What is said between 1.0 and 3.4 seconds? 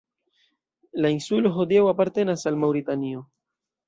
La insulo hodiaŭ apartenas al Maŭritanio.